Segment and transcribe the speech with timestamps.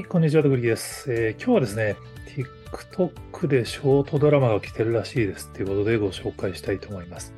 [0.00, 1.96] はい、こんにちは、とぐりです、えー、今日はですね、
[2.72, 7.34] TikTok でショートドラマが来てるらしいですということでご紹介したいと思います。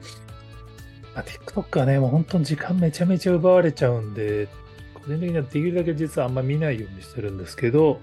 [1.12, 4.46] まあ、TikTok はね、もう本当に時間めちゃめちゃ奪われちゃうんで、
[4.94, 8.00] 個人的にはできるだけ実はあんま見ないようにしてるんですけど、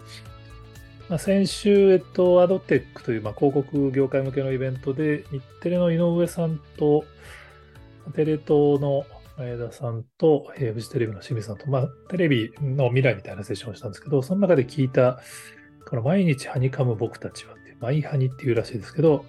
[1.08, 7.06] まあ、先週、えっと、アドテックという、まあ、広告業界向けのイベントで、日テレの井上さんと、
[8.14, 9.06] テレ東の
[9.40, 15.22] 前田さんと、えー、フジテレビの清水さんと、まあ、テレビの未来みたいなセッションをしたんですけど、その中で聞いた、
[15.88, 19.26] この毎日はにかむ僕たちはって、マイハニっていうらしいですけど、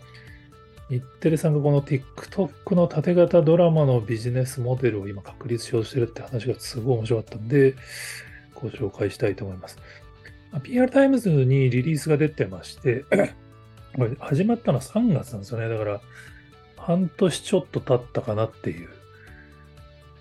[0.88, 7.76] 日テレさんがこの TikTok の縦型ドラマのビジネスモデルを今確立しようとしてるって話がすごい面白かったんで、
[8.56, 9.78] ご紹介したいと思います。
[10.64, 13.04] PR タイムズにリリースが出てまして、
[13.94, 15.68] これ始まったのは3月なんですよね。
[15.68, 16.00] だから、
[16.76, 18.88] 半年ちょっと経ったかなっていう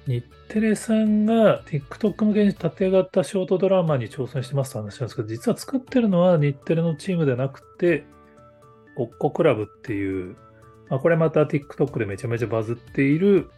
[0.08, 8.06] 日テレさんが TikTok 向けに縦型ショートドラマに挑戦してますって話なんですけど、実は作ってるのは日テレのチームでなくて、
[8.96, 10.36] ごっこクラブっていう、
[10.90, 13.50] まあ、これまた TikTok でめちゃめちゃバズっている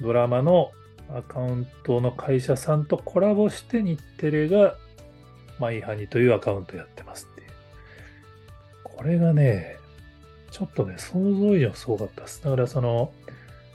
[0.00, 0.72] ドラマの
[1.14, 4.76] アカウントの会社さんとコラボして日テレが
[5.58, 7.48] マイハニというアカウントやってますっていう。
[8.84, 9.76] これがね、
[10.50, 12.42] ちょっとね、想像以上すごかったです。
[12.42, 13.12] だからその、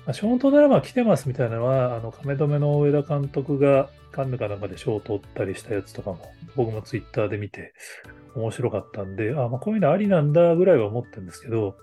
[0.06, 7.74] まあ、ショートドラマ来てますみたいなのは、あの、亀止めの上田監督がカンヌかなんかで賞を取ったりしたやつとかも、僕もツイッターで見て
[8.36, 11.76] 面白かったんで、あ、まあ、こういうのありなんだぐらいは思ってるんですけど、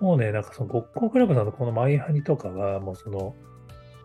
[0.00, 3.36] もうね、なんかその、極光クラブさんのこのマイハニとかは、もうその、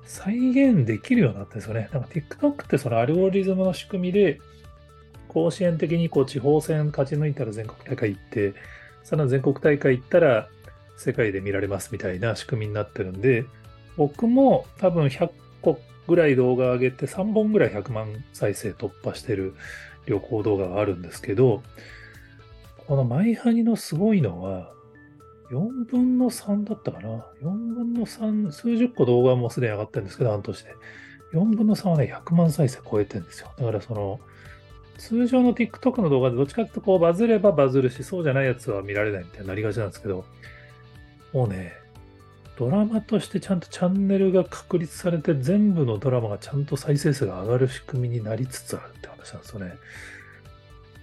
[0.03, 1.89] 再現できるようになったんですよね。
[1.93, 4.39] なんか TikTok ってそのアルゴリズムの仕組みで、
[5.29, 8.53] 甲子園的にこう地方戦勝ち抜いたら全国大会行って、
[9.03, 10.49] さらに全国大会行ったら
[10.97, 13.45] 世界で見られますみたいな仕組みになってるんで、
[13.97, 15.29] 僕も多分100
[15.61, 19.55] 個ぐらい動画上げて3本ぐらい100万再生突破してる
[20.05, 21.63] 旅行動画があるんですけど、
[22.87, 24.71] このマイハニのすごいのは、
[25.51, 30.75] 4分の3だったかな ?4 分の3、数十個動画もすでに上がってるんですけど、半年で。
[31.33, 33.51] 4分の3はね、100万再生超えてるんですよ。
[33.57, 34.19] だからその、
[34.97, 40.25] 通常の TikTok の動画でどっちかっていうとこうバズればバズるし、そうじゃないやつは見られないみたいになりがちなんですけど、
[41.35, 41.73] もうね、
[42.57, 49.73] ドラマとしてちゃんとチャンネルが確立されて、全部のドラマがちゃんと再生数が上がる仕組みになりつつあるって話なんですよね。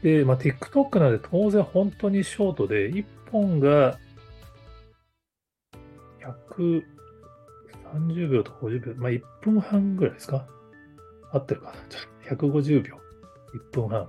[0.02, 3.98] で、まあ、TikTok なんで当然本当にショートで、1本が
[6.22, 6.82] 130
[8.30, 10.46] 秒と50秒、まあ、1分半ぐらいですか？
[11.30, 11.74] 合ってるかな？
[11.90, 11.98] ちょ
[12.34, 12.96] っと150秒、
[13.54, 14.08] 1分半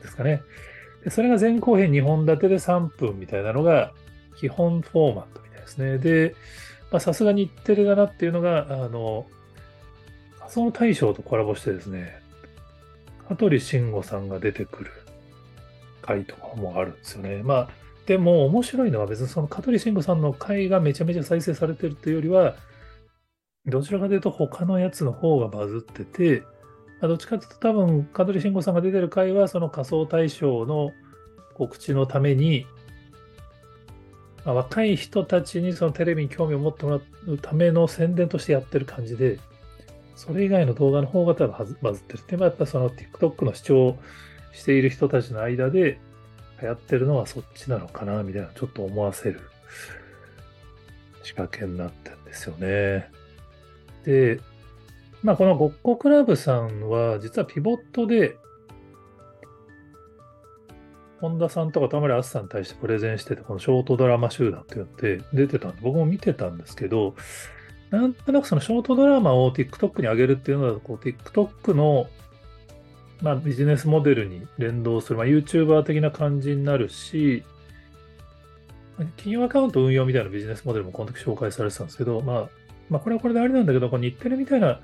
[0.00, 0.42] ですかね。
[1.02, 3.92] でそれが前後編2本立てで3分みたいなのが
[4.36, 5.98] 基本フォーマットですね。
[5.98, 6.34] で、
[6.98, 9.26] さすがに日テレだなっていうのが、あの、
[10.38, 12.20] 仮想大賞とコラボしてですね、
[13.28, 14.92] 香取慎吾さんが出てくる
[16.00, 17.42] 回とかもあるんですよね。
[17.42, 17.68] まあ、
[18.06, 22.54] でも面白いのは別にその香取慎吾さんの回がめちゃめちゃ再生されてるというよりは、
[23.66, 26.42] どちらかというと他のやつの方がバズってて、
[27.00, 30.92] まあ、どっちかというと多分香取慎吾さんが出てる回はその仮想大賞の
[31.54, 32.66] 告知のために
[34.46, 39.38] ま、若い人たちにそのテレビに興味を持ってもらうための宣伝としてやってる感じで、
[40.14, 42.20] それ以外の動画の方が多分バズってる。
[42.28, 43.98] でもやっぱその TikTok の視聴
[44.52, 45.98] している人たちの間で
[46.62, 49.40] 流行ってるのはそっちなのかなみたいなちょっと思わせる
[51.22, 53.10] 仕掛けになってるんですよね。
[54.04, 54.40] で、
[55.24, 58.36] まあこのごっこクラブさんは実はピボットで
[61.20, 67.14] 本田さんとか田村淳さんに対してプレゼンしてて、このショートドラマ集団って言って出てたんで、僕も見てたんですけど、
[67.90, 72.08] なんとなくそのショートドラマを TikTok に上げるっていうのは、こう TikTok の、
[73.22, 77.44] まあ、ビジネスモデルに連動する、まあ、YouTuber 的な感じになるし、
[78.98, 82.48] 企業アカウント運用みたいなビジネスモデルもこの時紹介されてたんですけど、まあ、
[82.88, 84.80] まあ、これはこれでありなんだけど、こ日テレみたいな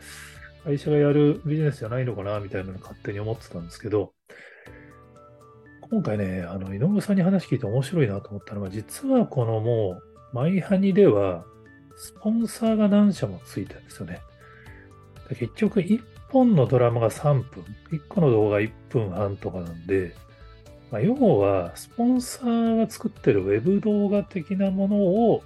[0.64, 4.12] 会社がやるビジネスじゃないのかな、みたいなの勝手に思ってたんですけど、
[5.92, 11.44] 今回ね、あの、井上さんに話聞いて面白いなと思ったのが、実はこのもう、マイハニでは、
[11.96, 14.22] スポンサーが何社もついてるんですよね。
[15.38, 16.00] 結局、1
[16.30, 20.14] 本のドラマが3分、1個の動画1分半とかなんで、
[20.90, 25.42] まあ、要は、スポンサーが作ってるウェブ動画的なものを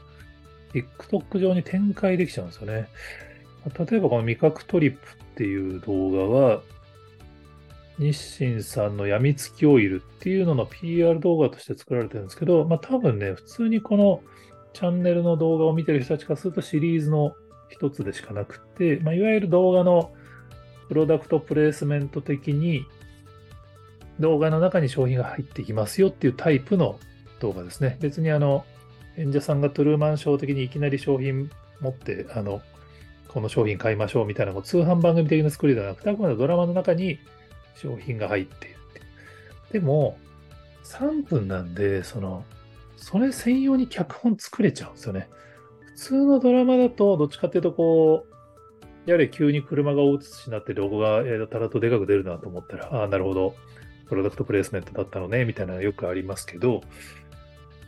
[0.72, 2.86] TikTok 上に展開できちゃうんですよね。
[3.76, 6.62] 例えばこの味覚トリップっていう動画は、
[7.98, 14.20] 日清さんのやみつきオイルっていうのの PR 動画として作られてるんですけど、まあ多分ね、普通にこの
[14.72, 17.34] チャンネルの動画を見てる人たちからするとシリーズの
[17.70, 20.12] 一つでしかなくて、まあ、いわゆる動画の
[20.88, 22.84] プロダクトプレイスメント的に、
[24.20, 26.98] 動画の中に商品が入ってきますよっていうタイプの
[27.40, 27.96] 動画ですね。
[28.00, 28.64] 別にあの、
[29.16, 31.50] 演者さんがトゥルーマンショー的にいきなり商品
[31.80, 32.60] 持って、あの、
[33.28, 37.18] この商品買いましょうみたいな通販番組的な作りではなくて、あくまでドラマの中に
[37.76, 38.76] 商品が入っている
[39.72, 40.18] でも、
[40.84, 42.44] 3分なんで、その、
[42.96, 45.28] それ専用に脚本作れちゃうんですよね。
[45.86, 48.26] 普通のドラマだと、どっちかっていうと、こ
[49.06, 53.54] う、やれ急に車が大写しになってロゴがやたらとでかく出るなと思ったら、ああ、なるほど、
[54.08, 56.82] プロダクトプレイスメントだったのね、みたいなのよくありますけど、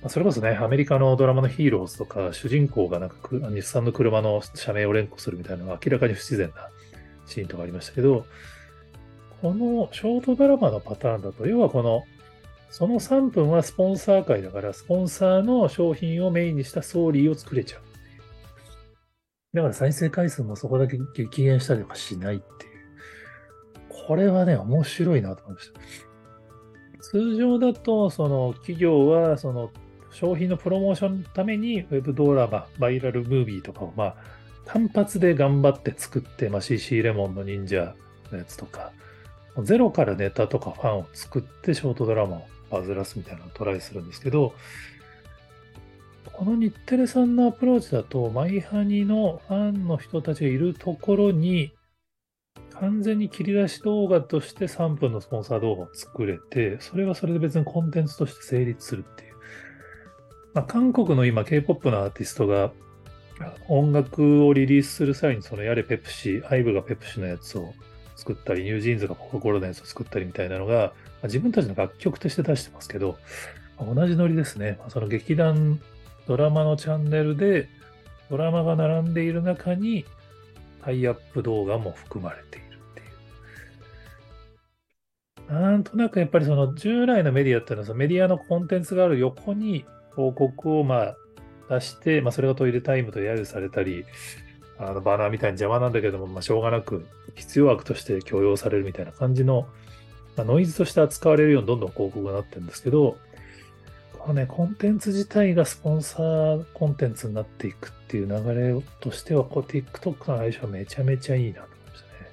[0.06, 3.16] それこそね、アメリカのドラマのヒーローズとか、主人公がなんか
[3.50, 6.68] 日産の車の社名を連呼するみたいなのが明らかに不自然な
[7.26, 8.26] シーンとかありましたけど、
[9.40, 12.04] このショートドラマのパターンだと、要はこの、
[12.70, 17.82] その3分はスポンサー会だから、スポンサーの商品をメインにしたストーリーを作れちゃう
[19.54, 24.06] だから再生回数もそこだけ激減したりとかしないっていう。
[24.06, 25.80] これはね、面白いなと思いました。
[27.00, 29.70] 通常だと、その企業は、その
[30.10, 34.16] 商品のプロモーションのために、ウェブドラマ、バイラルムービーとかを、まあ、
[34.66, 37.94] 単発で頑張って作って、まあ、CC レモンの忍者
[38.30, 38.92] のやつとか、
[39.64, 44.54] ゼロからネタとかファンを作ってショートドラマをバズらすみたいなのをトライするんですけど、
[46.32, 51.72] この日テレさんのアプローチだと、マイハニのファンの人たちがいるところに、
[52.78, 59.34] 完全に切り出し動画として3分のスポンサー動画を作れて、それはそれで別にコンテンツとして成立するっていう。
[60.54, 62.70] まあ、韓国の今 K-POP のアーティストが
[63.68, 67.74] 音楽をリリースする際にそのやれペプシ、 IVE がペプシのやつを
[68.18, 73.16] 作ったり、 NewJeans がコカ・コーラのやつを作ったりみたいなのが、まあ、自分たちの楽曲として出してますけど、
[73.78, 74.76] まあ、同じノリですね。
[74.80, 75.80] まあ、その劇団、
[76.26, 77.68] ドラマのチャンネルで、
[78.28, 80.04] ドラマが並んでいる中に、
[80.82, 82.94] タイアップ動画も含まれているっ
[85.46, 85.60] ていう。
[85.60, 89.84] なんとなくやっぱりその従来のメディアっていうのはそのメディアのコンテンツがある横に
[90.16, 91.16] 広告をまあ
[91.68, 94.04] 出して、まあ、それがトイレタイムと揶揄されたり、
[94.78, 99.66] あのバナーみたいに邪魔なんだけども、まあ、しょうがなく必要枠として許容されるみたいな感じの、
[100.36, 103.16] まあ、ノイズとして扱われるようにどんどん広告がなってるんですけど、
[104.18, 112.30] このね、コンテンツ自体がスポンサーコンテンツになっていくっていう流れとしては、こう TikTok の相性めちゃめちゃいいなと思いましたね。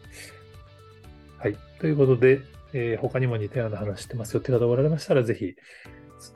[1.37, 1.57] はい。
[1.79, 2.41] ということで、
[2.73, 4.39] えー、他にも似たような話してますよ。
[4.39, 5.55] って方おられましたら、ぜひ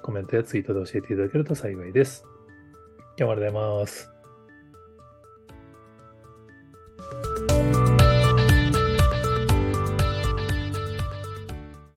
[0.02, 2.24] コメントやツイートで教えていただけると幸いです。
[3.18, 4.19] 今日はありがとうございます。